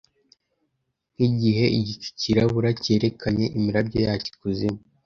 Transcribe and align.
Nkigihe 1.15 1.65
igicu 1.79 2.09
cyirabura 2.19 2.69
cyerekanye 2.83 3.45
imirabyo 3.57 3.97
yacyo 4.05 4.29
ikuzimu 4.33 4.81